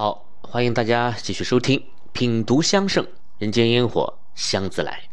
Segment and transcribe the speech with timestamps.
[0.00, 1.80] 好，欢迎大家继续收听
[2.12, 3.04] 《品读香盛
[3.38, 5.08] 人间烟火香自来》。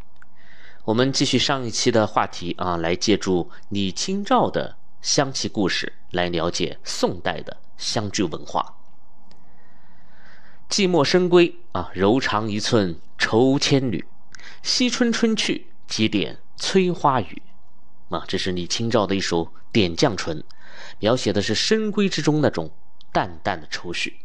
[0.84, 8.76] 我们继续上一期的话题啊，来借助李清照的香气故事来了解宋代的香具文化。
[10.70, 14.06] 寂寞深闺啊，柔肠一寸愁千缕。
[14.62, 17.42] 惜春春去，几点催花雨。
[18.10, 20.44] 啊，这是李清照的一首点绛唇，
[21.00, 22.70] 描写的是深闺之中那种
[23.12, 24.20] 淡淡的愁绪。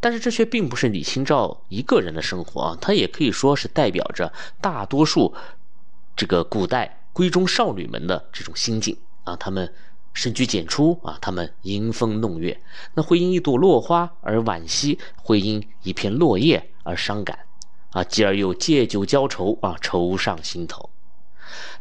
[0.00, 5.34] 但是这却并不是李清照一个人的生活啊，它也可以说是代表着大多数
[6.16, 9.36] 这个古代闺中少女们的这种心境啊。
[9.36, 9.72] 她们
[10.14, 12.60] 深居简出啊，她们迎风弄月，
[12.94, 17.38] 那会因一朵落花而惋惜，会因一片落叶而伤感
[17.90, 20.90] 啊，继而又借酒浇愁啊，愁上心头。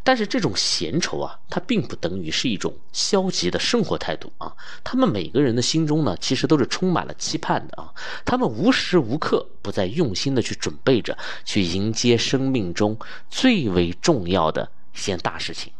[0.03, 4.53] 但是这种闲愁啊，它并不等于是一种消极的生活态度啊。
[4.83, 7.93] 他们每个人的心中呢，其实都是充满了期盼的啊。
[8.25, 12.97] 他们无时无刻不在用心的去准备着，去迎接生命中
[13.29, 15.71] 最为重要的一件大事情，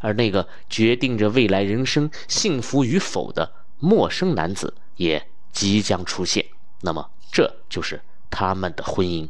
[0.00, 6.44] 而那个决定着未来人生幸福与否的陌生男子也即将出现。
[6.82, 9.28] 那么，这就是他们的婚姻。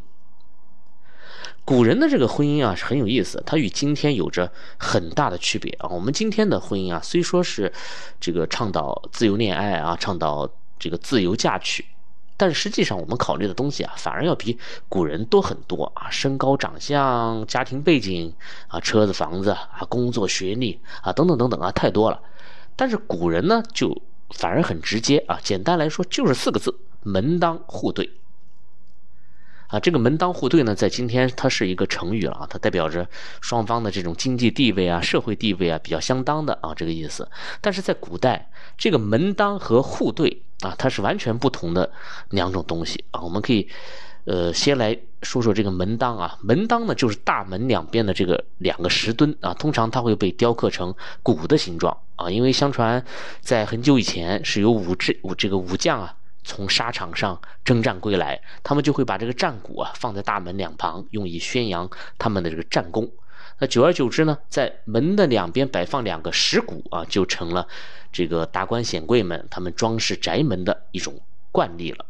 [1.64, 5.88] 古人的这个婚姻啊是很有意思，它与今天有着很大的区别啊。
[5.88, 7.72] 我们今天的婚姻啊，虽说是
[8.20, 11.84] 这个倡导自由恋爱啊，倡导这个自由嫁娶，
[12.36, 16.10] 但实际上我们考虑的东西啊，反而要比古人多很多啊。
[16.10, 18.34] 身高、长相、家庭背景
[18.66, 22.20] 啊、车子、房子啊、工作、学历啊等等等等啊，太多了。
[22.74, 23.96] 但是古人呢，就
[24.30, 26.74] 反而很直接啊，简单来说就是四个字：
[27.04, 28.10] 门当户对。
[29.72, 33.08] 啊，这个门当户对呢，在今天它是一个成语了啊，它代表着
[33.40, 37.26] 双方的这种经济地位啊、社会地位啊比较相当的啊这个意思。
[37.62, 41.90] 但是在古代，这个门当和户对啊，它是完全不同的
[42.28, 43.22] 两种东西啊。
[43.22, 43.66] 我们可以，
[44.26, 46.36] 呃，先来说说这个门当啊。
[46.42, 53.02] 门当呢，就是大门两边的这个两个石墩啊，通常它会被雕刻成鼓的形状啊，因为相传
[53.40, 56.14] 在很久以前是有武志武这个武将啊。
[56.44, 61.88] 从沙场上征战归来，他们就会把这个战鼓啊放在大门两旁，用以宣扬
[62.18, 63.10] 他们的这个战功。
[63.58, 67.68] 那久而久之呢，在门的两边摆放两个石鼓啊，就成了
[68.10, 71.20] 这个达官显贵们他们装饰宅门的一种
[71.52, 72.04] 惯例了。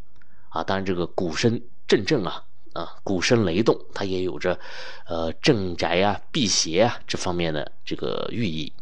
[0.48, 4.58] 啊，当然这个鼓声阵阵啊，啊，鼓声雷动，它也有着
[5.06, 8.72] 呃镇宅啊、辟邪啊这方面的这个寓意。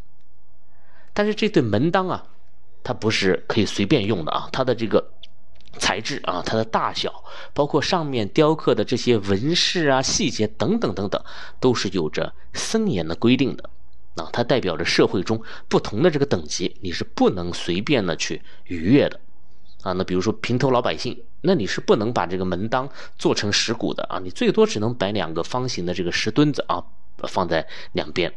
[1.13, 2.23] 但是这对门当啊，
[2.83, 5.11] 它不是可以随便用的啊，它的这个。
[5.77, 7.23] 材质啊，它的大小，
[7.53, 11.23] 包括上面雕刻的这些纹饰啊、细节等等等等，
[11.59, 13.69] 都是有着森严的规定的。
[14.15, 19.19] 啊，它代表着社会中不同的这个等级，你是不能随便的去逾越的。
[19.83, 26.83] 啊，那比如说平头老百姓，那你是不能把这个门当做成石鼓的啊，你最多只能摆两个方形的这个石墩子啊，
[27.29, 28.33] 放在两边。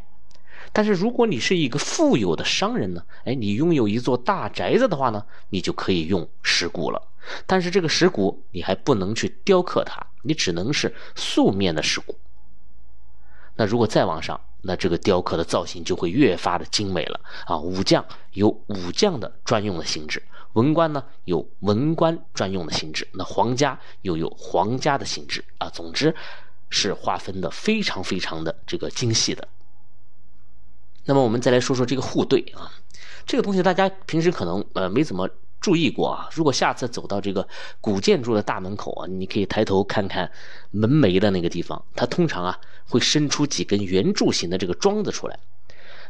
[0.72, 7.02] 但是如果你是一个富有的商人呢，哎，你拥有一座大宅子的话呢，你就可以用石鼓了。
[7.46, 12.18] 但是这个石鼓你还不能去雕刻它，你只能是素面的石鼓。
[13.56, 17.58] 那如果再往上，那这个雕刻的造型就会越发的精美了啊！
[17.58, 20.22] 武将有武将的专用的形制，
[20.54, 25.68] 文官呢有文官专用的形制，那皇家又有皇家的形制啊。
[25.70, 26.16] 总之，
[26.68, 29.46] 是划分的非常非常的这个精细的。
[31.04, 32.72] 那么我们再来说说这个户对啊，
[33.26, 35.28] 这个东西大家平时可能呃没怎么。
[35.64, 36.28] 注意过啊！
[36.30, 37.48] 如果下次走到这个
[37.80, 40.30] 古建筑的大门口啊，你可以抬头看看
[40.70, 45.38] 门楣的那个地方，它通常啊会伸出几根圆柱形的这个桩子出来。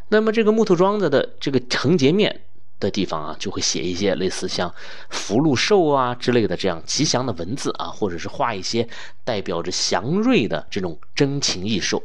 [0.09, 2.41] 那么这个木头桩子的这个横截面
[2.81, 4.75] 的地方啊，就会写一些类似像
[5.09, 8.89] 福禄寿啊之类的这样吉祥的文字啊，或者是画一些
[9.23, 12.03] 代表着祥瑞的这种珍禽异兽。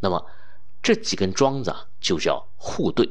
[0.00, 0.24] 那么
[0.82, 3.06] 这几根桩子啊，就叫户对。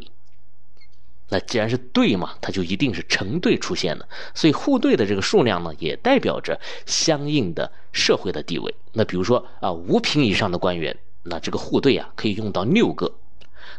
[1.29, 8.73] 那既然是对嘛，它就一定是成对出现的，所以户对的这个数量呢，也代表着相应的社会的地位。
[8.93, 13.07] 那比如说啊，五品以上的官员，那这个户对啊可以用到六个；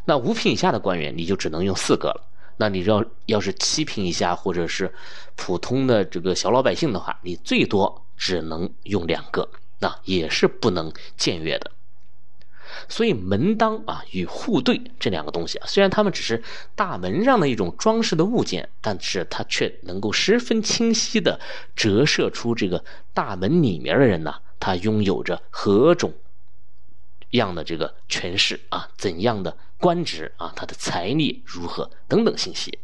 [0.05, 2.27] 那五品以下的官员，你就只能用四个了。
[2.57, 4.93] 那你要要是七品以下或者是
[5.35, 9.49] 普通的这个小老百姓的话，你最多只能用两个，
[9.79, 11.71] 那也是不能僭越的。
[12.89, 16.43] 所以门当啊与户对这两个东西啊，虽然它们只是
[16.75, 21.41] 大门上的一种装饰的物件，但是它却能够十分清晰的
[21.75, 22.85] 折射出这个
[23.15, 26.13] 大门里面的人呢，他拥有着何种
[27.31, 32.79] 样的这个权势啊，怎样的官职啊，他的财力如何等等信息。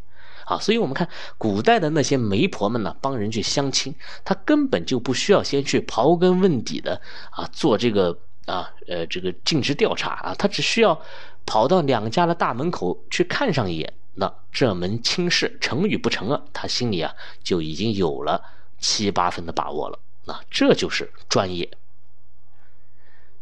[0.45, 0.59] 啊。
[0.59, 3.95] 所以我们看古代的那些媒婆们呢，帮人去相亲，
[4.25, 7.01] 她根本就不需要先去刨根问底的
[7.31, 11.01] 啊，做这个啊呃这个尽职调查啊，他只需要
[11.45, 17.13] 跑到两家的大门口去看上一眼，那这门亲事成与不成啊，他心里啊
[17.43, 18.43] 就已经有了
[18.79, 19.99] 七八分的把握了。
[20.25, 21.71] 那这就是专业。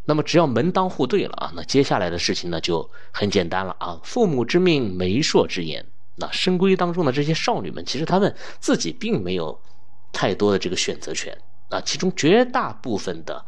[0.07, 3.99] 那么只要门当户对了啊，那接下来的事情呢就很简单了啊。
[4.05, 5.87] 父母之命，媒妁之言。
[6.17, 9.59] 那深闺当中的这些少女们，其实她们自己并没有
[10.13, 11.37] 太多的这个选择权
[11.71, 11.81] 啊。
[11.81, 13.45] 其中绝大部分的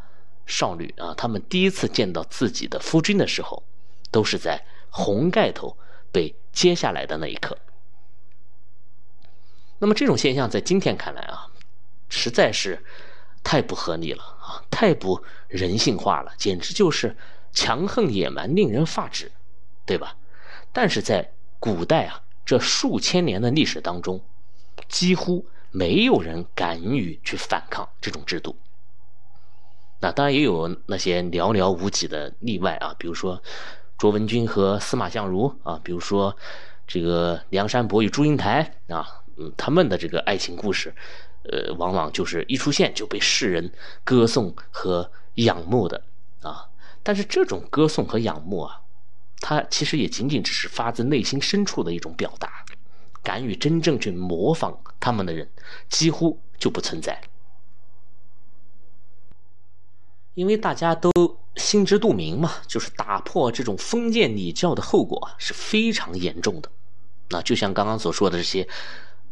[0.46, 3.62] 少女啊，她们第一次见到自己的夫君的时候，
[4.10, 5.76] 都是在红盖头
[6.10, 7.58] 被揭下来的那一刻。
[9.78, 11.48] 那么这种现象在今天看来啊，
[12.08, 12.82] 实在是。
[13.48, 14.58] 太不合理了啊！
[14.68, 17.16] 太不人性化了，简直就是
[17.52, 19.30] 强横野蛮，令人发指，
[19.84, 20.16] 对吧？
[20.72, 24.20] 但是在古代啊，这数千年的历史当中，
[24.88, 28.56] 几乎没有人敢于去反抗这种制度。
[30.00, 33.42] 那当然也有那些寥寥无几的例外啊，比如说
[33.98, 36.36] 卓文君和司马相如啊，比如说
[36.86, 39.06] 这个梁山伯与祝英台啊，
[39.36, 40.94] 嗯，他们的这个爱情故事。
[41.48, 43.70] 呃，往往就是一出现就被世人
[44.02, 46.02] 歌颂和仰慕的
[46.42, 46.66] 啊。
[47.04, 48.80] 但是这种歌颂和仰慕啊，
[49.38, 52.64] 它其实也仅仅只是发自内心深处的一种表达。
[53.22, 55.48] 敢于真正去模仿他们的人，
[55.88, 57.20] 几乎就不存在。
[60.36, 61.10] 因为大家都
[61.56, 66.70] 心知肚明嘛，就是打破这种封建礼教的后果啊是非常严重的。
[67.30, 68.68] 那就像刚刚所说的这些。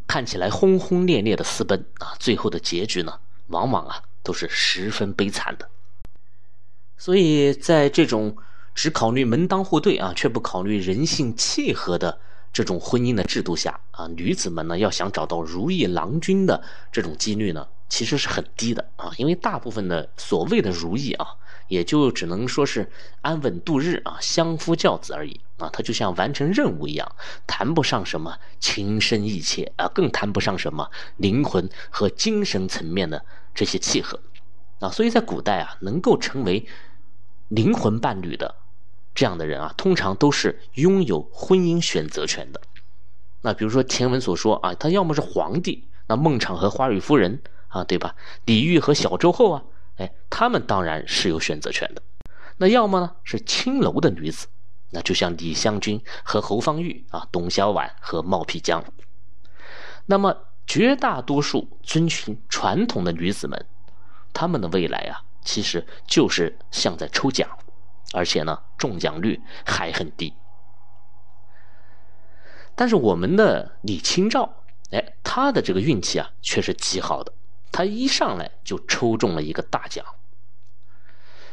[0.06, 5.67] 看起来轰轰烈烈的私奔啊，最后的结局呢，往往啊都是十分悲惨的。
[6.99, 8.37] 所以在这种
[8.75, 12.21] 只考虑门当户对啊，却不考虑人性契合的
[12.53, 16.62] 这种婚姻的制度下啊，女子们呢要想找到如意郎君的
[16.93, 21.25] 这种几率呢，其实是很低的啊，因为大部分的所谓的如意啊。
[21.69, 22.91] 也就只能说是
[23.23, 27.11] 安稳度日啊，相夫教子而已啊，他就像完成任务一样，
[27.46, 33.25] 谈不上什么情深意切啊，更谈不上什么灵魂和精神层面的
[33.55, 34.20] 这些契合
[34.81, 34.91] 啊。
[34.91, 36.67] 所以在古代啊，能够成为
[37.49, 38.56] 灵魂伴侣的
[39.14, 42.61] 这样的人啊，通常都是拥有婚姻选择权的。
[43.41, 47.41] 那比如说前文所说啊，他要么是皇帝，那孟昶和花蕊夫人
[47.75, 48.15] 啊，对吧？
[48.47, 49.62] 李煜和小周后啊。
[49.97, 52.03] 哎，他们当然是有选择权的。
[52.56, 54.49] 那要么呢是青楼的女子，
[54.91, 58.85] 那就像李香君和侯方域啊，董小宛和冒辟疆。
[60.06, 60.37] 那么
[60.67, 63.67] 绝大多数遵循传统的女子们，
[64.32, 67.49] 她们的未来啊，其实就是像在抽奖，
[68.12, 70.35] 而且呢中奖率还很低。
[72.75, 77.32] 但是我们的李清照，哎，她的这个运气啊，却是极好的。
[77.75, 80.06] 她一上来就抽中了一个大奖。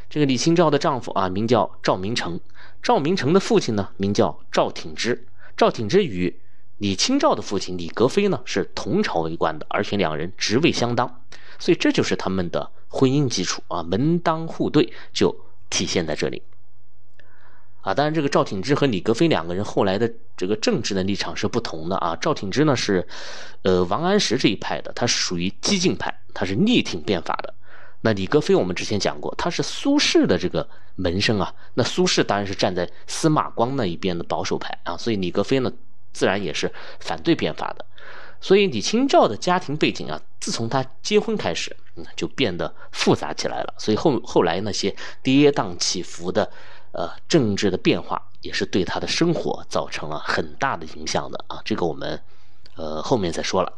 [0.07, 2.39] 这个李清照的丈夫啊，名叫赵明诚。
[2.83, 5.25] 赵明诚的父亲呢，名叫赵挺之。
[5.57, 6.39] 赵挺之与
[6.77, 11.23] 李清照的父亲李格非呢，是同朝为官的，而且两人职位相当，
[11.57, 15.35] 所以这就是他们的婚姻基础啊，门当户对就
[15.71, 16.43] 体现在这里。
[17.81, 22.15] 啊，当然，这个赵挺之和李格非两个人后来的这个政治的立场是不同的啊。
[22.15, 23.07] 赵挺之呢是，
[23.63, 27.51] 呃，王安石这一派的，他是属于激进派，他是力挺变法的。
[28.01, 31.51] 那李格非我们之前讲过，他是苏轼的这个门生啊。
[31.73, 35.71] 那苏轼当然是站在司马光那一边的保守派啊，所以李格非呢，
[36.13, 37.83] 自然也是反对变法的。
[38.39, 43.73] 所以李清照的家庭背景啊，自从他结婚开始，嗯，就变得复杂起来了。
[43.79, 46.47] 所以后后来那些跌宕起伏的。
[46.93, 52.21] 呃，政治的变化也是对他的生活造成了很大的影响的啊，这个我们
[52.75, 53.71] 呃后面再说了。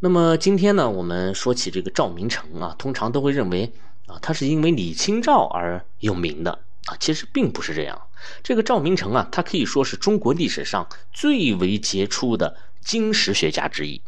[0.00, 3.72] 那么今天呢，我们说起这个赵明诚啊，通常都会认为
[4.06, 8.00] 啊，他是因为李清照而有名的啊，其实并不是这样。
[8.42, 14.00] 这个赵明诚啊，他可以说是中国历史上最为杰出的金石学家之一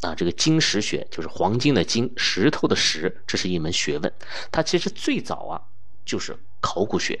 [0.00, 0.14] 啊。
[0.14, 4.12] 这个金石学就是黄金的金，石头的石，这是一门学问。
[4.50, 5.60] 他其实最早啊。
[6.04, 7.20] 就是考古学，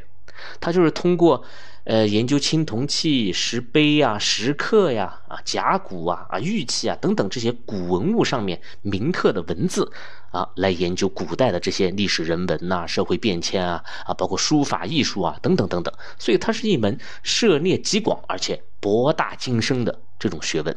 [0.60, 1.44] 它就是通过，
[1.84, 9.90] 呃，研究青铜器、石碑呀、石刻呀、啊甲骨啊、啊玉器啊等等这些古文物上面铭刻的文字，
[10.30, 20.76] 啊，来研究古代的这些历史人文呐、社会变迁啊、啊包括书法艺术啊等等等等，所以它是一门涉猎极广而且博大精深的这种学问。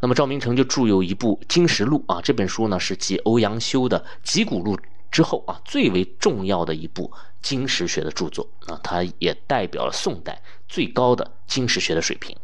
[0.00, 4.76] 那么赵明诚就著有一部《金石录》啊，这本书呢是继欧阳修的《集古录》。
[5.12, 12.34] 之后啊，最为重要的一部金石学的著作啊，它也代表了宋代最高的金石学的水平。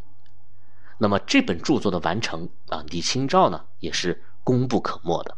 [0.98, 5.36] 那么这本著作的完成啊，李清照呢也是功不可没的。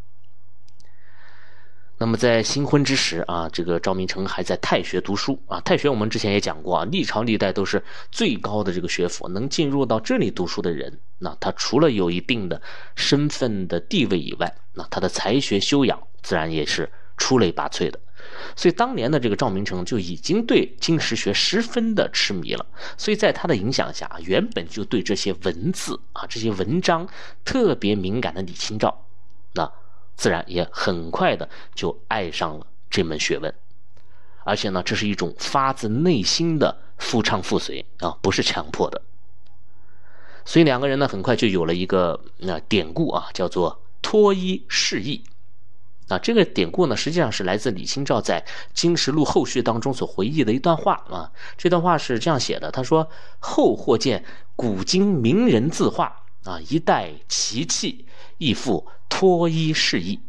[1.98, 5.60] 那么在新婚之时啊，这个赵明诚还在太学读书啊。
[5.60, 12.62] 太学我们之前也讲过啊，历朝历代都是最高的这个学府，能进入到这里读书的人，那他除了有一定的
[12.96, 18.00] 身份的地位以外，那他的才学修养自然也是出类拔萃的。
[18.56, 22.66] 所以当年的这个赵明诚就已经对金石学十分的痴迷了。
[22.98, 27.08] 所以在他的影响下，原本就对这些文字啊、这些文章
[27.44, 29.06] 特别敏感的李清照，
[29.54, 29.70] 那。
[30.16, 33.54] 自然也很快的就爱上了这门学问，
[34.44, 39.00] 而且呢，这是一种发自内心的夫唱妇随啊，不是强迫的。
[40.44, 45.24] 所以两个人呢，很快就有了一个那典故啊，叫做脱衣示意。
[46.10, 51.32] 啊，这个典故呢，实际上是来自李清照在《金石录后续》当中所回忆的一段话啊。
[51.56, 53.08] 这段话是这样写的：他说
[53.40, 54.24] ：“后或见
[54.54, 58.04] 古今名人字画啊，一代奇器，
[58.38, 60.20] 亦复。”脱衣示意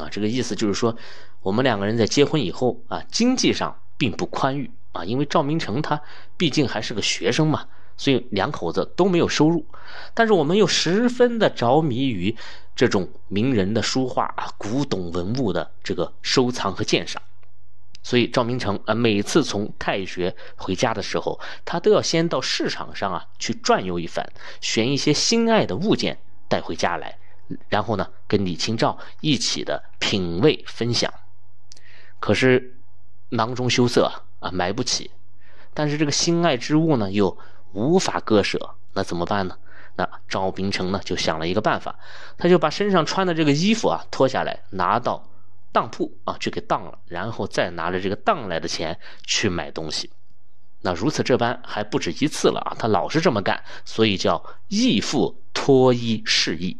[0.00, 0.96] 啊，这个意思就是说，
[1.42, 6.00] 我们两个人在结婚以后啊，经济上并不宽裕啊，因为赵明诚他
[6.38, 7.66] 毕竟还是个学生嘛，
[7.98, 9.66] 所以两口子都没有收入。
[10.14, 12.34] 但是我们又十分的着迷于
[12.74, 17.22] 这种名人的书画啊、古董文物的这个收藏和鉴赏，
[18.02, 27.18] 所以赵明诚啊，每次从太学回家的时候，他都要先到市场上啊去转悠一番，选一些心爱的物件带回家来。
[27.70, 31.10] 然后呢，跟李清照一起的品味分享。
[32.20, 32.76] 可是
[33.30, 35.10] 囊中羞涩啊，买不起。
[35.72, 37.38] 但是这个心爱之物呢，又
[37.72, 39.56] 无法割舍，那怎么办呢？
[39.96, 41.98] 那赵明诚呢，就想了一个办法，
[42.36, 45.28] 他就把身上穿的这个衣服啊脱下来，拿到
[45.72, 50.10] 当铺啊去给当了，然后再拿着这个当来的钱去买东西。
[50.82, 56.78] 那如此这般还不止一次了啊，他老是这么干，所以叫义父脱衣示意。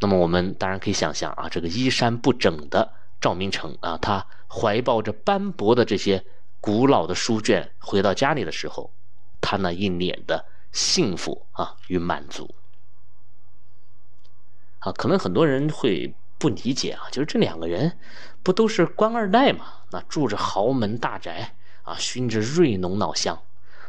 [0.00, 6.22] 那么我们当然可以想象啊，这个衣衫不整的赵明诚啊，他怀抱着斑驳的这些
[6.62, 8.92] 古老的书卷回到家里的时候，
[9.40, 12.54] 他那一脸的幸福啊与满足
[14.78, 17.98] 啊，可能很多人会不理解啊，就是这两个人
[18.44, 19.66] 不都是官二代嘛？
[19.90, 23.42] 那住着豪门大宅啊，熏着瑞浓脑香，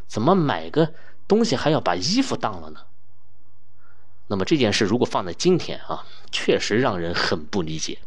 [0.08, 0.96] 怎么买个
[1.28, 2.82] 东西还要把衣服当了呢？
[4.28, 8.00] 那么这件事如果放在今天啊，确实让人很不理解。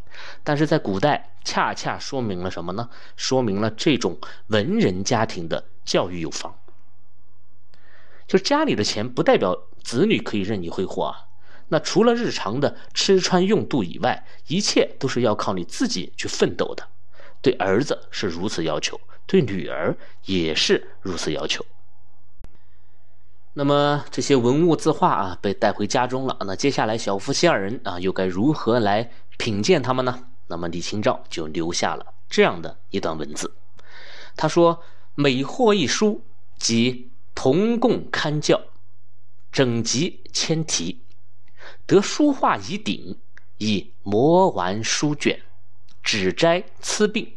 [0.43, 2.89] 但是在古代，恰恰说明了什么呢？
[3.15, 6.55] 说明了这种文人家庭的教育有方。
[8.27, 11.27] 就是家里的钱不代表子女可以任意挥霍啊。
[11.69, 16.87] 那除了日常的吃穿用度以外，一切都是要靠你自己去奋斗的。
[17.41, 19.95] 对儿子是如此要求，对女儿
[20.25, 21.63] 也是如此要求。
[23.59, 26.37] 那么这些文物字画啊，被带回家中了。
[26.41, 29.09] 那接下来小夫妻二人啊，又该如何来
[29.39, 30.27] 品鉴他们呢？
[30.45, 33.51] 那么李清照就留下了这样的一段文字。
[34.35, 34.83] 他说
[35.15, 36.23] ：“每获一书，
[36.59, 38.61] 即同共刊教，
[39.51, 41.01] 整集千题，
[41.87, 43.17] 得书画以顶，
[43.57, 45.41] 以磨完书卷，
[46.03, 47.27] 指摘疵病，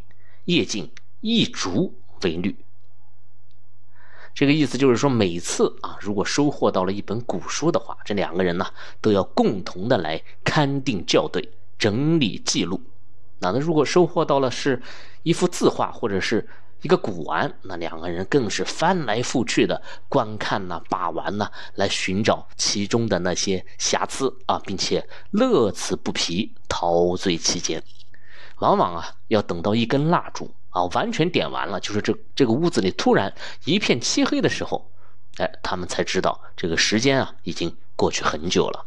[0.44, 2.54] 夜尽一竹为律。”
[4.40, 8.66] 这个意思就是说，每次啊，如果收获到了一本古书的话，这两个人呢
[9.02, 11.46] 都要共同的来勘定校对、
[11.78, 12.80] 整理记录。
[13.40, 14.80] 那那如果收获到了是
[15.24, 16.48] 一幅字画或者是
[16.80, 27.82] 一个古玩，那两个人更是翻来覆去的观看呐、把玩呐，来寻找其中的那些瑕疵啊，并且乐此不疲、陶醉其间。
[28.60, 30.50] 往往啊，要等到一根蜡烛。
[30.70, 33.32] 啊，完全点完了，就是这这个屋子里突然
[33.64, 34.90] 一片漆黑的时候，
[35.36, 38.86] 哎，他们才知道这个时间啊已经过去很久了。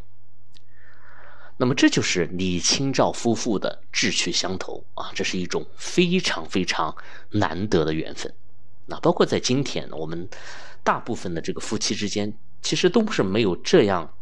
[1.58, 6.96] 那么这就是李清照夫妇的志趣相投啊，这是一种非常非常
[7.30, 8.34] 难得的缘分。
[8.88, 10.28] 那包括在今天，我们
[10.84, 14.14] 大部分的这个夫妻之间，其实都是没有这样。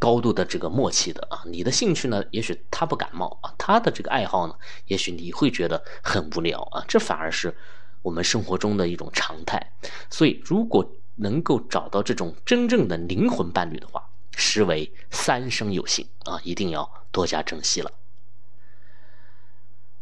[0.00, 4.54] 高度的这个默契的啊，你的兴趣呢，也许他不感冒啊，他的这个爱好呢，
[4.86, 7.54] 也许你会觉得很无聊啊，这反而是
[8.00, 9.74] 我们生活中的一种常态。
[10.08, 17.92] 所以，如果能够找到这种真正的灵魂伴侣的话，实为三生有幸啊，一定要多加珍惜了。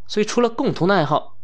[0.06, 1.36] 所以，除了共同的爱好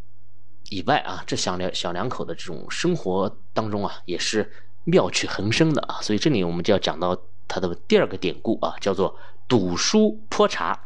[0.68, 4.52] 以外啊，这小两小两口的这种生活当中啊，也是
[4.84, 5.98] 妙趣横生的啊。
[6.00, 7.20] 所以，这里我们就要讲到。
[7.48, 10.84] 他的第二个典故啊，叫做“赌书泼茶”。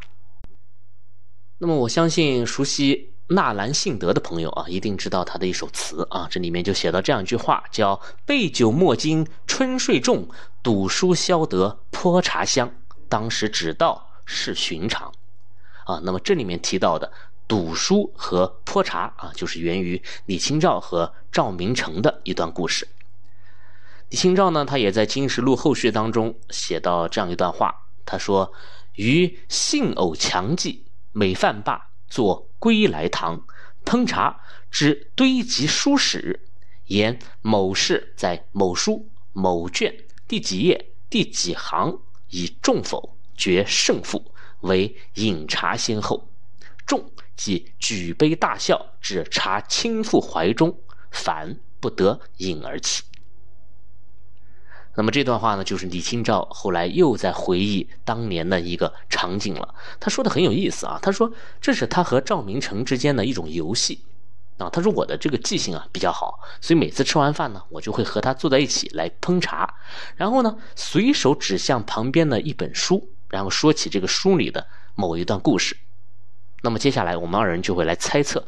[1.59, 10.27] 那么，我相信熟悉纳兰性德的朋友啊，一定知道他的一首词啊，这里面就写到这样一句话，叫“杯酒莫惊春睡重，
[10.63, 12.71] 赌书消得泼茶香。
[13.07, 15.11] 当时只道是寻常。”
[15.85, 17.11] 啊，那么这里面提到的
[17.47, 22.87] 赌书和泼茶啊，就是源于李清照和赵明诚的一段故事。
[24.09, 27.73] 李清照呢，他也在《金石录后序》当中写到这样一段话，
[28.05, 28.51] 他说
[28.97, 33.45] ：“余性偶强记，每饭罢。”作归来堂，
[33.85, 36.47] 烹茶之堆积书史，
[36.85, 39.95] 言某事在某书某卷
[40.27, 41.99] 第几页第几行，
[42.29, 46.27] 以中否决胜负，为饮茶先后。
[46.87, 50.75] 众即举杯大笑，至茶倾覆怀中，
[51.11, 53.03] 反不得饮而起。
[54.99, 59.73] 那么这段话呢，就是李清照后来又在回忆当年的一个场景了。
[59.97, 64.03] 他说的很有意思啊，他说这是他和赵明诚之间的一种游戏
[64.57, 64.69] 啊。
[64.69, 69.73] 他说我的这个记性啊比较好，所以每次吃完饭呢，我就会和他坐在一起来烹茶，
[70.17, 75.77] 然后呢随手指向旁边的一本书，然后说起这个书里的某一段故事。
[76.61, 78.45] 那么接下来我们二人就会来猜测，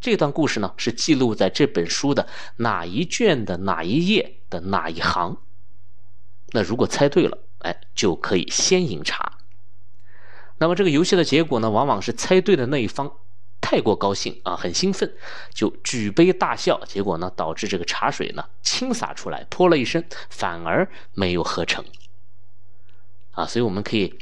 [0.00, 2.26] 这段故事呢是记录在这本书的
[2.56, 5.36] 哪一卷的哪一页的哪一行。
[6.52, 9.38] 那如果猜对了，哎，就可以先饮茶。
[10.58, 13.12] 那么这个游戏的结果呢，往往是猜对的那一方
[13.60, 15.12] 太过高兴啊，很兴奋，
[15.52, 21.84] 就举杯大笑，结果呢，导致这个茶水呢倾洒出来，泼了一身，反而没有喝成。
[23.32, 24.18] 啊，所以我们可以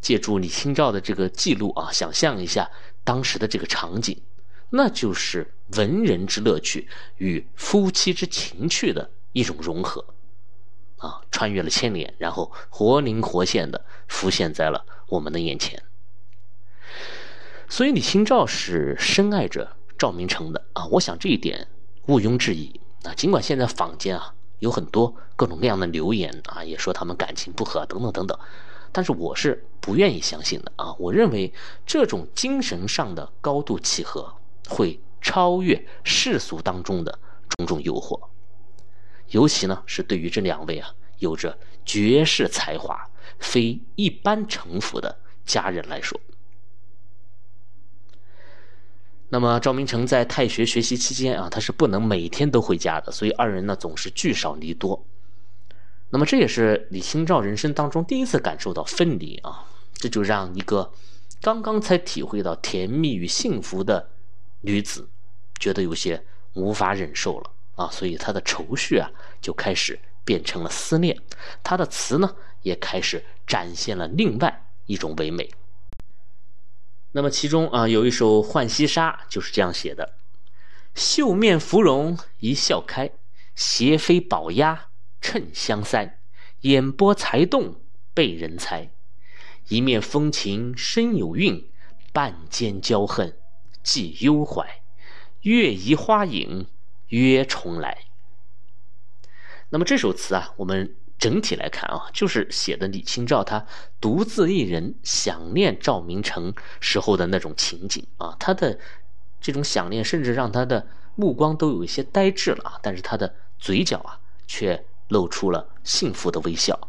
[0.00, 2.70] 借助李清照的这个记录啊，想象一下
[3.04, 4.20] 当时的这个场景，
[4.70, 10.04] 那就是文人之乐趣与夫妻之情趣的一种融合。
[11.00, 15.82] 啊，穿越了千年，然后活灵活现的浮现在了我们的眼前。
[17.68, 21.68] 所以李清照是深爱着赵明诚的啊，我想这一点
[22.06, 23.14] 毋庸置疑啊。
[23.14, 28.38] 尽管现在坊间啊有很多各种各样的流言啊，也说他们感情不和等等等等，
[28.92, 30.94] 但是我是不愿意相信的啊。
[30.98, 31.52] 我认为
[31.86, 34.34] 这种精神上的高度契合
[34.68, 38.20] 会超越世俗当中的种种诱惑。
[39.28, 41.56] 尤其呢，是对于这两位啊，有着
[41.86, 46.20] 绝世才华、非一般城府的家人来说。
[49.28, 55.06] 那么赵明诚在太学学习期间啊，他是不能每天都回家的，所以二人呢总是聚少离多。
[56.10, 60.92] 那么这也是李清照人生当中第一次感受到分离啊，这就让一个
[61.40, 64.10] 刚刚才体会到甜蜜与幸福的
[64.62, 65.08] 女子，
[65.60, 67.50] 觉得有些无法忍受了。
[67.76, 69.08] 啊，所以他的愁绪啊
[69.40, 69.98] 就开始
[70.30, 71.18] 变成了思念，
[71.64, 75.50] 他的词呢也开始展现了另外一种唯美。
[77.10, 80.14] 那么其中啊有一首《浣溪沙》就是这样写的：
[80.94, 83.10] 绣面芙蓉一笑开，
[83.56, 84.86] 斜飞宝鸭
[85.20, 86.12] 衬香腮，
[86.60, 87.80] 眼波才动
[88.14, 88.90] 被人猜。
[89.66, 91.68] 一面风情深有韵，
[92.12, 93.36] 半间娇恨
[93.82, 94.80] 寄幽怀。
[95.42, 96.68] 月移花影。
[97.08, 98.09] 约重来。
[99.70, 103.64] 那么这首词啊，我们整体来看啊，就是写的李清照他
[104.00, 108.36] 独自一人想念赵明诚时候的那种情景啊。
[108.38, 108.78] 他的
[109.40, 112.78] 这种想念，甚至让他的目光都有一些呆滞了啊。
[112.82, 116.88] 但是他的嘴角啊，却露出了幸福的微笑。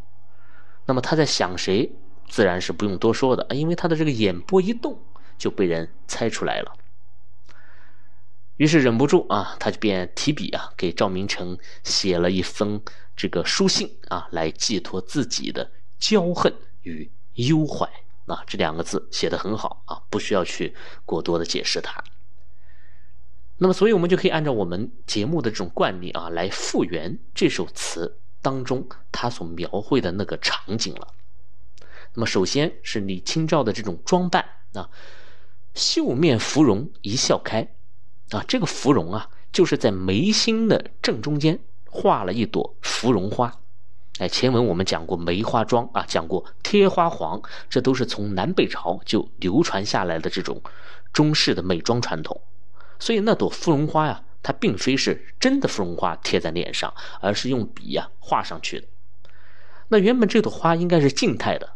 [0.86, 1.92] 那么他在想谁，
[2.28, 5.00] 自然是不用多说的因为他的这个眼波一动，
[5.38, 6.74] 就被人猜出来了。
[8.62, 12.80] 于是忍不住啊，他就便提笔啊，给赵明诚写了一封
[13.16, 17.90] 这个书信啊，来寄托自己的骄恨与忧怀
[18.28, 18.44] 啊。
[18.46, 22.04] 这两个字写的很好啊，不需要去过多的解释它。
[23.58, 31.08] 那么，所以我们就可以按照我们节目的这种惯例啊，来复原这首词当中他所描绘的那个场景了。
[32.14, 34.46] 那么，首先是李清照的这种装扮
[34.76, 34.88] 啊，
[35.74, 37.68] 绣面芙蓉一笑开。
[38.32, 43.60] 啊，这个芙蓉啊，就是在眉心的正中间画了一朵芙蓉花。
[44.20, 50.62] 哎，前文我们讲过梅花妆啊，讲过贴花黄，这都是从南北朝就流传下来的这种
[51.12, 52.40] 中式的美妆传统。
[53.00, 58.88] 所以那朵芙蓉花呀，它并非是真的芙蓉花贴在脸上，而是用笔呀画上去的。
[59.90, 61.74] 那原本这朵花应该是静态的，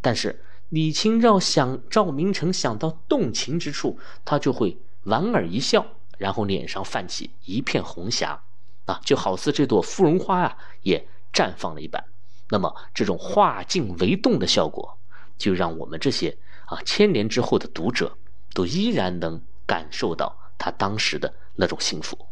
[0.00, 4.78] 但是李清照想赵明诚想到动情之处，他就会。
[5.04, 5.86] 莞尔一笑，
[6.18, 8.42] 然后脸上泛起一片红霞，
[8.86, 12.04] 啊，就好似这朵芙蓉花啊也绽放了一般。
[12.50, 14.98] 那么这种化静为动的效果，
[15.38, 16.36] 就让我们这些
[16.66, 18.16] 啊千年之后的读者
[18.52, 22.26] 都依然能感受到他当时的那种幸福。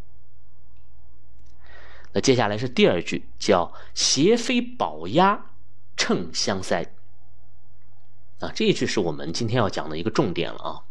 [2.12, 5.52] 那接下来是第二句，叫“斜飞宝鸭
[5.96, 6.88] 乘香腮”。
[8.40, 10.82] 啊，这一句是我们今天要讲的一个重点了啊，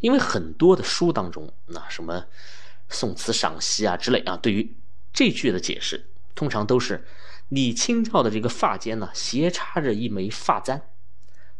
[0.00, 2.26] 因为很多的书当中，那什么
[2.88, 4.76] 宋词赏析啊之类啊，对于
[5.12, 7.06] 这句的解释，通常都是
[7.48, 10.82] 李清照的这个发间呢斜插着一枚发簪，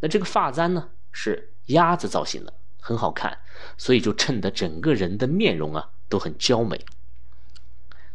[0.01, 3.39] 那这个发簪呢是鸭子造型的，很好看，
[3.79, 6.85] 所以就衬得整个人的面容啊都很娇美。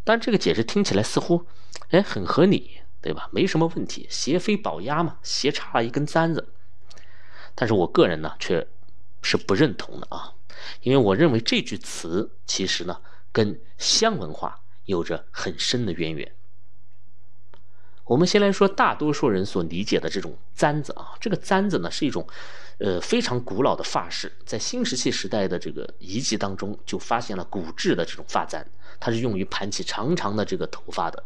[0.04, 1.46] 但这个解释听起来似乎，
[1.90, 3.30] 哎，很合理，对吧？
[3.32, 6.50] 没什么问题，斜飞宝鸭嘛，斜插了一根簪子。
[7.54, 8.68] 但是我个人呢，却
[9.22, 10.34] 是不认同的啊，
[10.82, 13.00] 因为我认为这句词其实呢，
[13.32, 16.32] 跟香文化有着很深的渊源。
[18.06, 22.28] 我们先来说大多数人所理解的这种簪子啊，这个簪子呢是一种，
[22.80, 28.66] 呃非常古老的发饰，在新石器时代的这个遗迹当中就发现了骨制的这种发簪，
[29.00, 31.24] 它是用于盘起长长的这个头发的。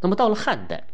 [0.00, 0.86] 那么到了汉代。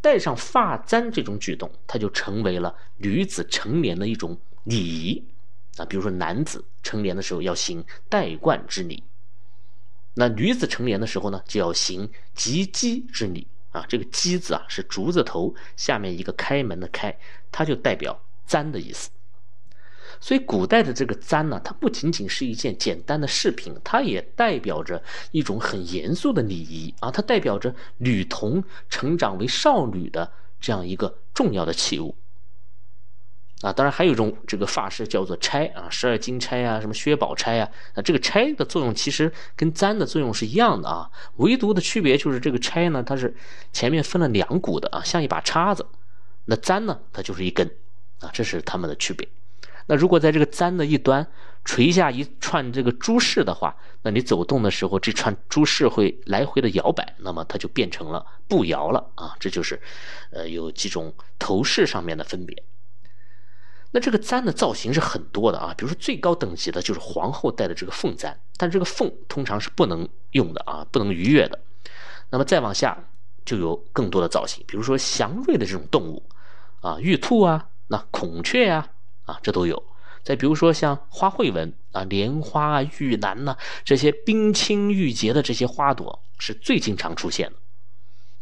[0.00, 5.24] 戴上发簪这种举动，它就成为了女子成年的一种礼仪
[5.82, 5.84] 啊。
[5.84, 9.02] 比如说，男子成年的时候要行戴冠之礼，
[10.14, 13.84] 那女子成年的时候呢，就要行及笄之礼啊。
[13.88, 17.16] 这个笄字啊，是竹字头下面一个开门的开，
[17.50, 19.10] 它就代表簪的意思。
[20.20, 32.14] 所以，古代的这个簪呢，它不仅仅是一件简单的饰品，它也代表着一种很严肃的礼仪啊，它代表着女童成长为少女的这样一个重要的器物
[33.64, 33.72] 啊。
[33.72, 43.34] 当然，还有一种这个发饰叫做钗啊，十二金钗啊，什么薛宝钗啊，那这个钗的作用其实跟簪的作用是一样的啊，唯独的区别就是这个钗呢，它是
[43.72, 45.86] 前面分了两股的啊，像一把叉子，
[46.44, 47.68] 那簪呢，它就是一根
[48.20, 49.26] 啊，这是它们的区别。
[49.86, 51.26] 那如果在这个簪的一端
[51.62, 59.36] 垂下一串这个珠饰的话，那你走动的时候，这串珠饰会来回的摇摆，那么它就变成了步摇了啊！
[59.38, 59.78] 这就是，
[60.30, 62.62] 呃，有几种头饰上面的分别。
[63.94, 71.60] 那这个簪的造型是很多的啊，比如说最高等级的就是皇后戴的这个凤簪，但这个凤通常是不能用的啊，不能逾越的。
[72.28, 72.98] 那么再往下
[73.44, 76.20] 就有更多的造型，比如说祥瑞的这种动物
[76.80, 78.90] 啊，玉兔啊，那孔雀呀。
[79.26, 79.80] 啊，这都有。
[80.22, 87.56] 再比如说像花卉纹啊，莲花啊、玉兰呐，这些冰清玉洁的这些花朵是最经常出现的。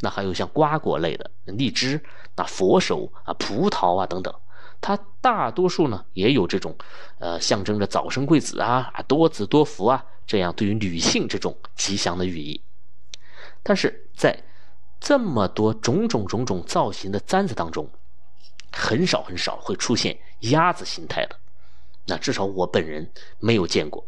[0.01, 2.03] 那还有像瓜果类的荔枝、
[2.35, 4.33] 那佛手啊、葡萄啊等等，
[4.83, 6.75] 它大多数呢也有这种，
[7.17, 12.61] 呃，象征着早生贵子啊、啊多子多福啊这样对于女性这种吉祥的寓意。
[13.63, 14.43] 但是在
[14.99, 17.89] 这么多种种种种造型的簪子当中，
[18.73, 21.37] 很少很少会出现鸭子形态的，
[22.07, 24.05] 那至少我本人没有见过。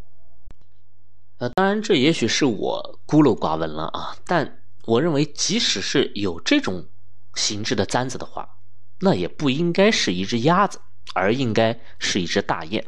[1.38, 6.86] 呃，当然这也许是我孤陋寡闻了啊，但我认为即使是有这种
[7.34, 8.55] 形制的簪子的话，
[9.00, 10.80] 那也不应该是一只鸭子，
[11.14, 12.84] 而应该是一只大雁。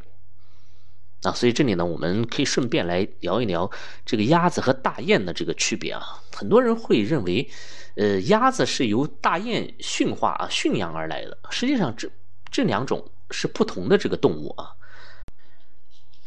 [1.23, 3.71] 啊，所以这里呢，我们可以顺便来聊一聊
[4.07, 6.03] 这个鸭子和大雁的这个区别啊。
[6.33, 7.51] 很多人会认为。
[7.97, 11.37] 呃，鸭子是由大雁驯化啊驯养而来的。
[11.51, 12.09] 实际上，这
[12.49, 14.71] 这两种是不同的这个动物啊。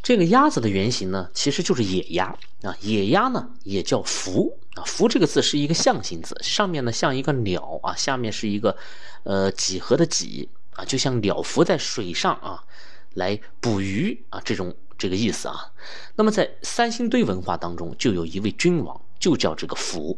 [0.03, 2.25] 这个鸭子的原型呢，其实就是野鸭
[2.63, 2.75] 啊。
[2.81, 8.75] 野鸭呢也叫凫啊，凫这个字是一个象形字，上面呢像一个鸟啊，下面是一个
[9.23, 12.63] 呃几何的几啊，就像鸟伏在水上啊，
[13.13, 15.71] 来捕鱼啊这种这个意思啊。
[16.15, 20.17] 那么在三星堆文化当中，就有一位君王，就叫这个凫。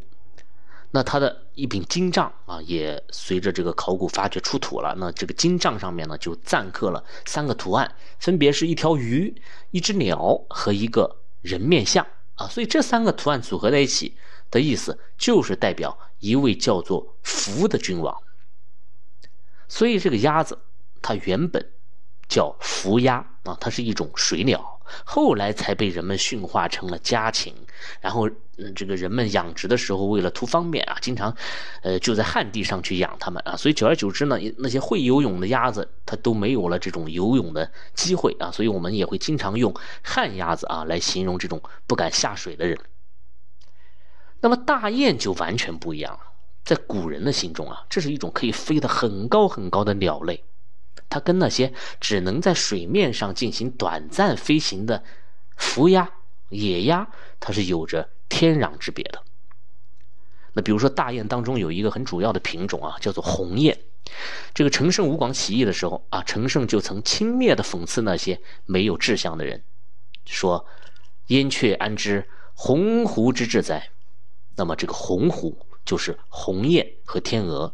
[0.96, 4.94] 那他的一柄金杖啊，也随着这个考古发掘出土了。
[5.00, 9.34] 那这个金杖上面呢，就錾刻了三个图案，分别是一条鱼、
[9.72, 12.48] 一只鸟和一个人面像啊。
[12.48, 14.16] 所以这三个图案组合在一起
[14.52, 18.16] 的意思，就是代表一位叫做福的君王。
[19.74, 20.60] 所以这个鸭子，
[21.02, 21.72] 它原本
[22.30, 24.80] 叫福鸭啊，它是一种水鸟。
[25.04, 27.56] 后来才被人们驯化成了家禽，
[28.00, 31.36] 然后，嗯，这个人们养殖的时候，为了图方便啊，经常，
[31.82, 42.78] 呃，就在旱地上去养它们啊，所以久而久之呢，那些会游泳的鸭子，它都没有了这种游泳的机会啊，所以我们也会经常用旱鸭子啊来形容这种不敢下水的人。
[44.42, 46.20] 那么大雁就完全不一样了，
[46.64, 50.44] 在古人的心中啊，这是一种可以飞得很高很高的鸟类。
[51.10, 55.04] 它跟那些只能在水面上进行短暂飞行的
[55.58, 56.10] 浮鸭、
[56.50, 57.08] 野鸭，
[57.40, 59.22] 它是有着天壤之别的。
[60.54, 63.78] 那比如说大雁当中有一个很主要的品种啊，叫做鸿雁。
[64.54, 69.64] 这个陈胜吴广起义的时候啊，陈胜就曾轻蔑地讽刺那些没有志向的人，
[70.26, 70.66] 说
[71.28, 73.90] ：“燕雀安知鸿鹄之志哉？
[74.56, 77.74] 那么这个鸿鹄就是鸿雁和天鹅，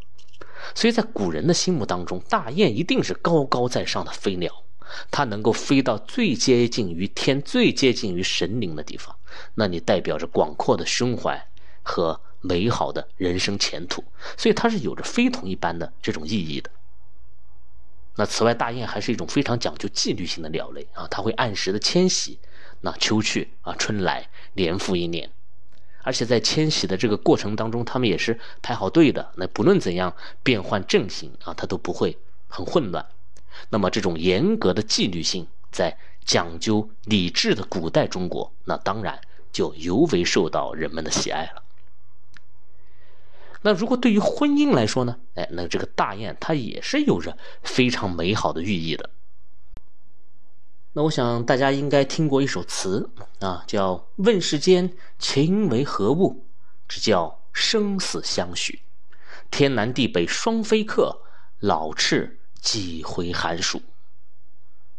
[0.76, 4.63] 所以在古人的心目当中，大雁一定是高高在上的飞鸟，
[5.12, 9.15] 它能够飞到最接近于天、最接近于神灵的地方，
[9.56, 11.48] 那你代表着广阔的胸怀
[11.84, 14.04] 和美好的人生前途，
[14.38, 16.69] 所以它是有着非同一般的这种意义的。
[18.15, 22.38] 那此外，大雁还是一种非常讲究纪律性的鸟类啊，它会按时的迁徙，
[22.82, 25.32] 那秋去啊，春来，年复一年。
[26.03, 29.31] 而且在迁徙的这个过程当中，他们也是排好队的。
[29.35, 33.05] 那不论怎样变换阵型啊，它都不会很混乱。
[33.69, 39.19] 那么这种严格的纪律性，在讲究礼制的古代中国，那当然
[39.51, 41.63] 就尤为受到人们的喜爱了。
[43.62, 45.17] 那如果对于婚姻来说呢？
[45.35, 49.09] 哎，那这个大雁它也是有着非常美好的寓意的。
[50.93, 56.45] 那我想大家应该听过一首词啊，叫《问世间情为何物，
[56.88, 58.82] 只叫生死相许。
[59.52, 61.21] 天南地北双飞客，
[61.60, 63.78] 老翅几回寒暑。》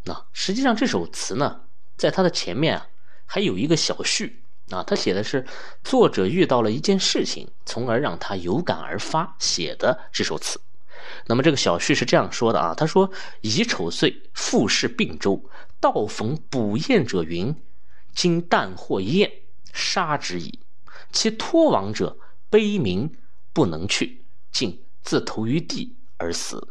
[0.04, 1.62] 那实际上这首词呢，
[1.96, 2.86] 在它的前面啊，
[3.26, 5.44] 还有一个小序啊，他写的是
[5.82, 10.60] 作者遇到了一件事情，从而让他有感而发写的这首词。
[11.26, 13.10] 那么这个小序是这样说的啊，他说
[13.42, 15.42] ：“乙丑岁，复试并州，
[15.80, 17.54] 道逢捕雁者云：
[18.14, 19.30] 今旦获雁，
[19.72, 20.58] 杀之矣。
[21.12, 22.16] 其托亡者
[22.48, 23.12] 悲鸣
[23.52, 26.68] 不能去，竟自投于地而死。”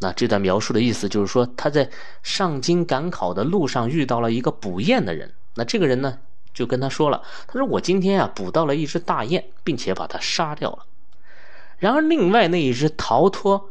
[0.00, 1.90] 那这段描述的意思就是说，他在
[2.22, 5.34] 上京赶考的路上遇到了一个捕雁的人。
[5.54, 6.20] 那这个人呢，
[6.54, 10.86] 就跟他说了：“他说我今天啊捕到了一只大雁，并且把它杀掉了。”
[11.78, 13.70] 然而，另外那一只逃脱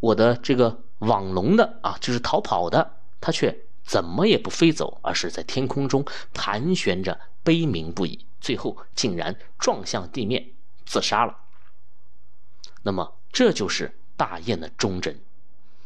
[0.00, 10.46] 我的这个网笼的啊，就是逃跑的，它却怎么也不飞走，而是在天空中盘旋着，悲鸣不已，最后竟然撞向地面
[10.86, 11.36] 自杀了。
[12.82, 15.20] 那么，这就是大雁的忠贞，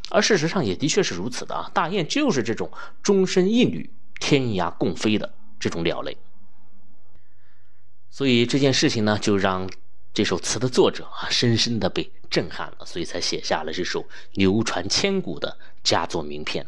[0.09, 1.69] 而事实上也的确是如此的啊！
[1.73, 6.17] 大雁就是这种终身一缕、天涯共飞的这种鸟类。
[8.09, 9.69] 所以这件事情呢，就让。
[10.13, 16.67] 这首词的作者啊，深深的被震撼了，所以才写下了这首流传千古的佳作名篇。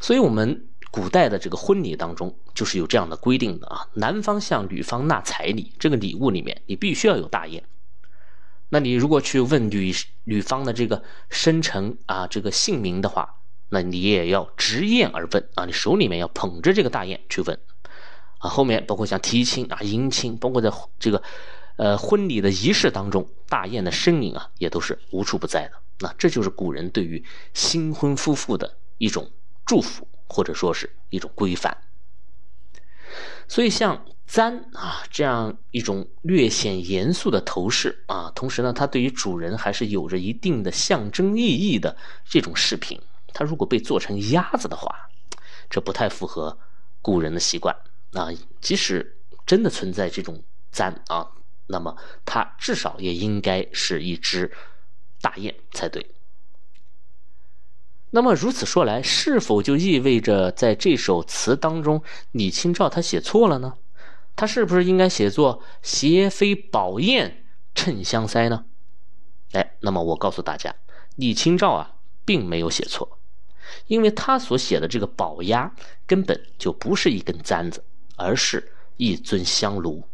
[0.00, 7.62] 所以，我们古代的这个婚礼当中，就是有这样的规定的啊：男方向女方纳彩礼，这个礼物里面你必须要有大雁。
[8.70, 13.36] 那你如果去问女女方的这个生辰啊，这个姓名的话，
[13.68, 17.56] 那你也要执雁而问啊，你手里面要捧着这个大雁去问。
[18.48, 21.22] 后面包括像提亲啊、迎亲，包括在这个，
[21.76, 25.72] 呃，婚礼的仪式当中，大雁的身影啊，也都是无处不在的。
[26.00, 29.30] 那这就是古人对于新婚夫妇的一种
[29.64, 31.76] 祝福，或者说是一种规范。
[33.46, 43.00] 所以，像簪啊这样一种略显严肃的头饰啊，同时呢，它对于主人还是有着一定的象征意义的这种饰品，
[43.32, 44.92] 它如果被做成鸭子的话，
[45.70, 46.58] 这不太符合
[47.00, 47.76] 古人的习惯。
[48.14, 48.28] 啊，
[48.60, 51.30] 即使真的存在这种簪啊，
[51.66, 54.50] 那么它至少也应该是一只
[55.20, 56.06] 大雁才对。
[58.10, 63.76] 那么如此说来，是否就意味着在这首词当中，李清照他写错了呢？
[64.36, 68.66] 他是不是应该写作“斜飞宝雁衬香腮”呢？
[69.52, 70.74] 哎，那么我告诉大家，
[71.16, 73.18] 李清照啊，并没有写错，
[73.88, 75.74] 因为他所写的这个宝鸭
[76.06, 77.82] 根本就不是一根簪子。
[78.16, 80.04] 而是一尊香炉。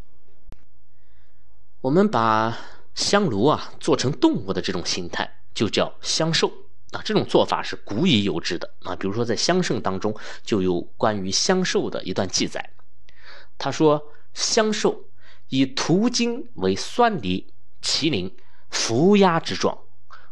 [1.81, 2.59] 我们把
[2.95, 6.53] 香炉啊做成动物的这种形态，就叫香兽
[6.93, 7.01] 啊。
[7.05, 8.95] 这种做法是古已有之的啊。
[8.97, 12.71] 比如说在香圣当中就有关于香兽的一段记载。
[13.57, 15.05] 他说：“香兽
[15.49, 18.35] 以涂金为酸梨、麒麟、
[18.71, 19.79] 伏鸦之状，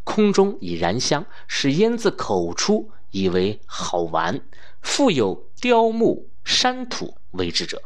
[0.04, 4.40] 空中以燃香，使烟自口出，以为好玩。
[4.80, 7.82] 复有雕木山土。”为之者，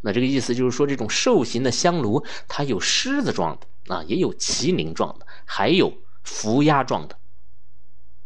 [0.00, 5.92] 那这个意思就是说，这种兽形的香炉，它有狮子状的啊，也有麒麟状的，还有
[6.24, 7.18] 伏鸦状的。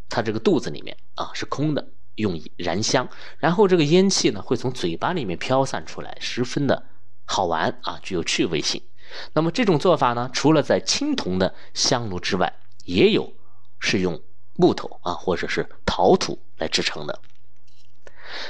[0.08, 6.86] 它这个肚子里面啊是空的，用以燃香，然后这个烟气呢会从嘴巴里面飘散出来，十分的
[7.24, 8.80] 好玩啊，具有趣味性。
[9.32, 13.34] 那么这种做法呢，除了在青铜的香炉之外，也有
[13.80, 14.22] 是用
[14.54, 17.20] 木头啊或者是陶土来制成的。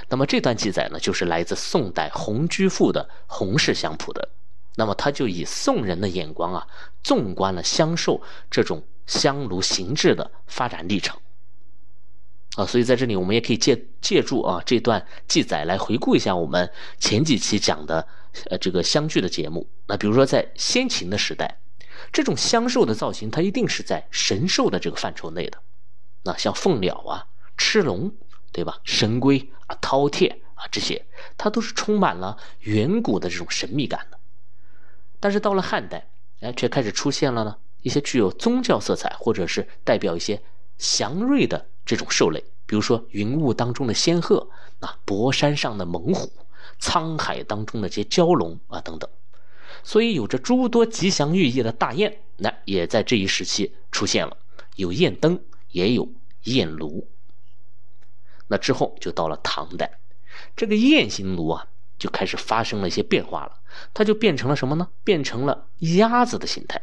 [0.08, 4.28] 那么这段记载呢，就是来自宋代洪居赋的《洪氏香谱》的。
[4.76, 6.66] 那么他就以宋人的眼光啊，
[7.02, 11.18] 纵观了香兽这种香炉形制的发展历程。
[12.56, 18.06] 啊，所以在这里我们也可以借借助啊这段记载来回顾一下我们前几期讲的
[18.50, 19.68] 呃这个香具的节目。
[19.86, 21.58] 那比如说在先秦的时代，
[22.12, 25.58] 这种香兽的造型它一定是在神兽的这个范畴内的。
[26.22, 28.10] 那像凤鸟啊、螭龙，
[28.52, 28.78] 对吧？
[28.84, 31.04] 神龟啊、饕餮啊这些，
[31.36, 34.18] 它都是充满了远古的这种神秘感的。
[35.20, 36.08] 但是到了汉代，
[36.40, 40.42] 哎，却开始出现了呢一些具有宗教色彩或者是代表一些
[40.78, 41.66] 祥瑞的。
[41.86, 44.48] 这种兽类，比如说云雾当中的仙鹤，
[44.80, 46.32] 啊，博山上的猛虎，
[46.80, 49.08] 沧海当中的这些蛟龙啊等等，
[49.84, 54.36] 所以有着诸多吉祥寓意的大雁，那也在这一时期出现了，
[54.74, 56.08] 有雁灯，也有
[56.42, 57.06] 雁炉。
[58.48, 59.98] 那之后就到了唐代，
[60.54, 61.66] 这个雁形炉啊
[61.98, 63.58] 就开始发生了一些变化了，
[63.94, 64.88] 它就变成了什么呢？
[65.02, 66.82] 变成了鸭子的形态。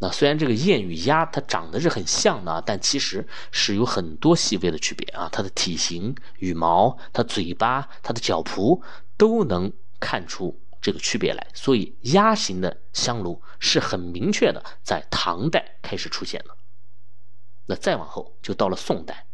[0.00, 5.28] 那虽然这个雁与鸭它长得是很像的啊，但其实是有很多细微的区别啊。
[5.32, 8.80] 它的体型、羽毛、它嘴巴、它的脚蹼
[9.16, 11.44] 都能看出这个区别来。
[11.52, 16.54] 所以鸭形的香炉是很明确的，在唐代开始出现了。
[17.66, 19.26] 那再往后就到了宋代，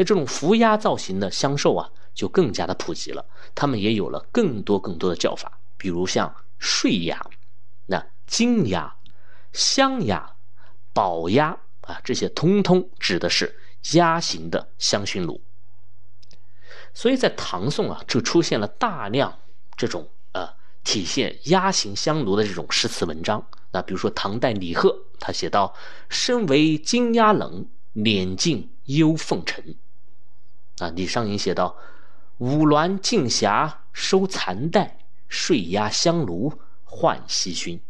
[0.00, 3.22] 那这种伏鸭造型的香兽啊就更加的普及了，
[3.54, 7.20] 他们也有了更多更多的叫法，比如像睡鸭、
[7.84, 8.96] 那金鸭。
[9.52, 10.36] 香鸭、
[10.94, 13.60] 宝鸭啊，这些通通指的是
[13.92, 15.42] 鸭形的香薰炉。
[16.94, 19.38] 所以在唐宋啊，就出现了大量
[19.76, 20.48] 这种呃
[20.82, 23.46] 体现鸭形香炉的这种诗词文章。
[23.72, 25.74] 那比如说唐代李贺，他写道
[26.08, 29.74] ：“身为金鸭冷，脸尽幽凤沉。”
[30.80, 31.76] 啊，李商隐写道
[32.38, 36.52] ：“五鸾镜匣收残带，睡压香炉
[36.84, 37.80] 换西熏。”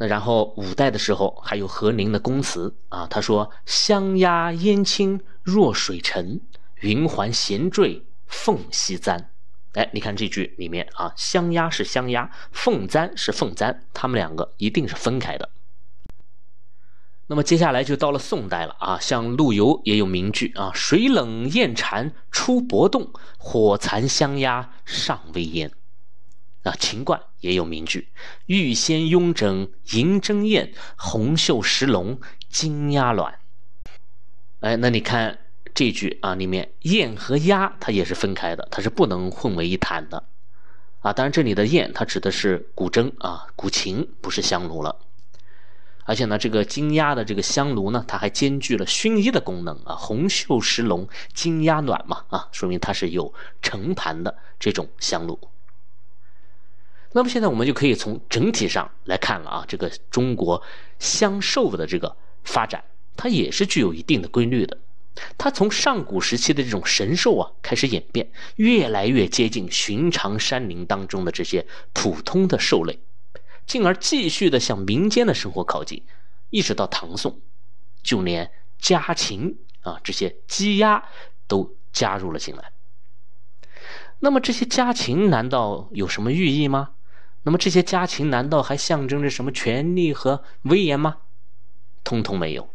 [0.00, 6.40] 那然后五代的时候，还有何宁的宫词啊，他说：“香压烟青若水沉，
[6.80, 9.30] 云环闲坠凤栖簪。”
[9.74, 15.48] 哎，你看这句里面啊，香压是香压，凤簪是凤簪，他们两个一定是分开的。
[17.30, 25.70] 那么接下来就到了宋代了啊，像陆游也有名句啊：“水冷雁蝉出薄冻，火残香压尚未烟。”
[26.64, 28.08] 啊，秦观也有名句
[28.46, 33.38] ：“玉仙慵整银针燕，红袖石龙金鸭卵。”
[34.60, 35.38] 哎，那你看
[35.74, 40.24] 这句啊，里面燕和鸭它也是分开的，它是不能混为一谈的。
[41.00, 44.96] 啊，当然这里的燕它指的是古筝啊，古琴，不是香炉了。
[46.08, 55.38] 而且呢，这个金鸭的这个香炉呢，它还兼具了熏衣的功能啊，红袖石龙金鸭暖嘛啊，说明它是有盛盘的这种香炉。
[57.12, 60.62] 那么现在我们就可以从整体上来看了啊，这个中国
[60.98, 62.82] 香兽的这个发展，
[63.14, 64.78] 它也是具有一定的规律的。
[65.36, 72.98] 它从上古时期的这种神兽啊开始演变，越来越接近寻常山林当中的这些普通的兽类，
[73.68, 76.02] 进而继续的向民间的生活靠近，
[76.50, 77.40] 一直到唐宋，
[78.02, 81.04] 就连家禽啊这些鸡鸭
[81.46, 82.72] 都加入了进来。
[84.20, 86.90] 那么这些家禽难道有什么寓意吗？
[87.42, 91.18] 那么这些家禽难道还象征着什么权力和威严吗？
[92.02, 92.74] 通通没有，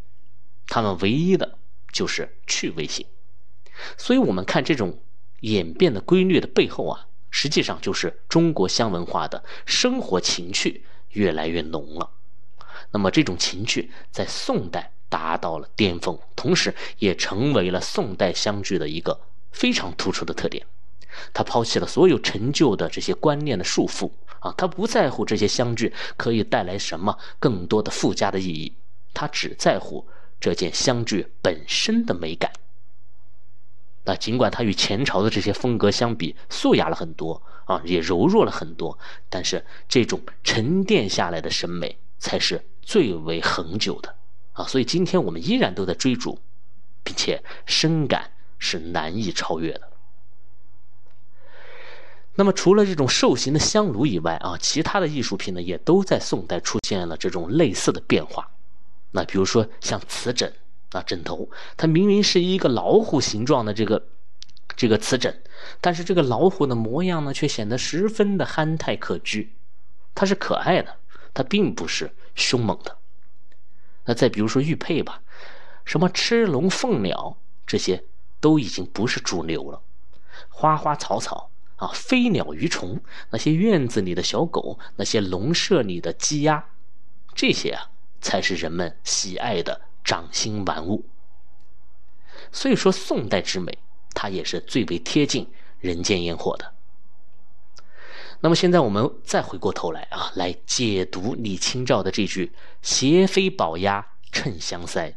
[0.68, 1.58] 它们唯一的
[1.92, 3.06] 就是趣味性。
[3.98, 5.02] 所以，我们看这种
[5.42, 12.08] 演变的规律的背后啊，实际上就是中国香文化的生活情趣越来越浓了。
[12.92, 19.20] 那么，这种情趣在宋代达到了巅峰，同时也成为了宋代香具的一个
[19.52, 20.64] 非常突出的特点。
[21.34, 28.74] 他抛弃了所有陈旧的这些观念的束缚啊，他不在乎这些香具可以带来什么更多的附加的意义，
[29.12, 30.08] 他只在乎
[30.40, 32.52] 这件香具本身的美感。
[34.06, 38.98] 那尽管它与前朝的这些风格相比素雅了很多啊，也柔弱了很多，
[39.30, 44.16] 但是这种沉淀下来的审美才是最为恒久的
[44.54, 46.40] 啊，所以今天我们依然都在追逐，
[47.04, 49.90] 并且深感是难以超越的。
[52.36, 58.50] 那么，除了这种兽形的香炉以外啊，其他的艺术品呢，也都在宋代出现了这种类似的变化。
[59.12, 60.52] 那比如说像瓷枕
[60.94, 64.08] 啊，枕头，它明明是一个老虎形状的这个
[64.76, 65.42] 这个瓷枕，
[65.82, 69.50] 但是这个老虎的模样呢，却显得十分的憨态可掬，
[70.16, 70.96] 它是可爱的，
[71.34, 72.98] 它并不是凶猛的。
[74.06, 75.22] 那再比如说玉佩吧，
[75.86, 78.04] 什么螭龙凤鸟，这些
[78.40, 79.82] 都已经不是主流了，
[80.50, 81.50] 花花草草。
[81.78, 86.64] 啊，飞鸟鱼虫，那些院子里的小狗，那些笼舍里的鸡鸭，
[87.34, 87.90] 这些啊，
[88.22, 91.06] 才是人们喜爱的掌心玩物。
[92.52, 93.78] 所以说宋代之美，
[94.14, 96.74] 它也是最为贴近人间烟火的。
[98.42, 102.52] 那么现在我们再回过头来啊，来解读李清照的这句
[102.84, 105.16] “斜飞宝鸭衬香腮”。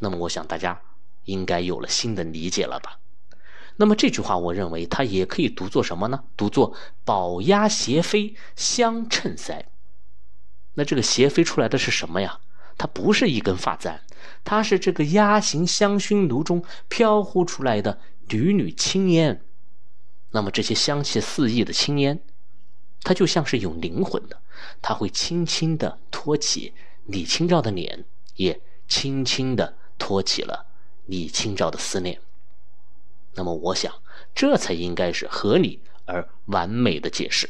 [0.00, 0.82] 那么我想大家
[1.24, 2.98] 应该有了新的理解了吧？
[3.76, 6.24] 那么这句话，我认为它也可以读作什么呢？
[6.36, 6.74] 读作
[7.06, 9.66] “宝鸭斜飞香衬腮”。
[10.74, 12.40] 那这个斜飞出来的是什么呀？
[12.78, 14.00] 它不是一根发簪，
[14.44, 19.42] 它是这个鸭形香薰炉中飘忽出来的缕缕青烟。
[20.30, 22.20] 那么这些香气四溢的青烟，
[23.02, 24.40] 它就像是有灵魂的，
[24.80, 26.72] 它会轻轻地托起
[27.06, 28.04] 李清照的脸，
[28.36, 30.66] 也轻轻地托起了
[31.06, 32.20] 李清照的思念。
[33.34, 33.92] 那么我想，
[34.34, 37.48] 这才应该是合理而完美的解释。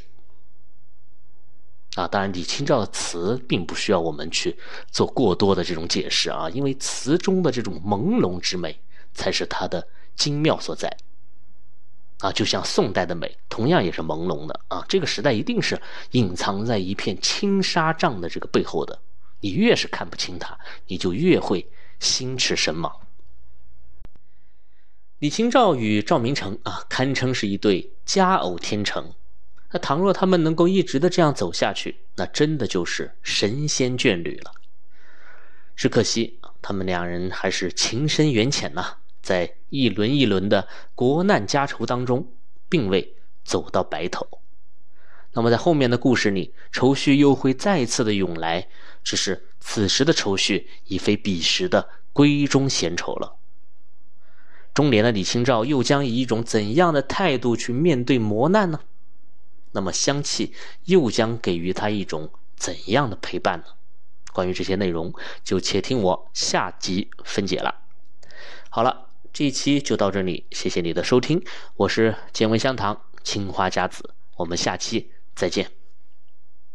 [1.98, 4.56] 啊，当然李清照的词并不需要我们去
[4.92, 8.78] 做过多的这种解释啊，因为词中的这种朦胧之美，
[9.12, 9.84] 才是它的
[10.14, 10.96] 精妙所在。
[12.18, 14.84] 啊，就像宋代的美，同样也是朦胧的啊。
[14.88, 15.80] 这个时代一定是
[16.12, 19.00] 隐藏在一片青纱帐的这个背后的。
[19.40, 21.68] 你越是看不清它，你就越会
[21.98, 22.92] 心驰神往。
[25.18, 29.12] 李清照与赵明诚啊，堪称是一对佳偶天成。
[29.70, 34.52] 那倘若他们能够一直的这样走下去，那真的就是神仙眷侣了。
[35.76, 38.96] 只可惜他们两人还是情深缘浅呐。
[39.20, 42.32] 在一轮一轮的国难家仇当中，
[42.68, 43.14] 并未
[43.44, 44.26] 走到白头。
[45.32, 48.68] 那么在后面的故事里，愁绪又会再次的涌来，
[49.04, 53.36] 只是此时的愁绪已非彼时的闺中闲愁了。
[54.72, 58.80] 中年的李清照又将以一种怎样的态度去面对磨难呢？
[59.78, 60.52] 那么香气
[60.86, 63.66] 又将给予他一种怎样的陪伴呢？
[64.32, 65.14] 关于这些内容，
[65.44, 67.82] 就且听我下集分解了。
[68.70, 69.04] 好了。
[69.30, 71.44] 这一期就到这里，谢谢你的收听，
[71.76, 75.77] 我是健闻香堂青花家子，我们下期再见。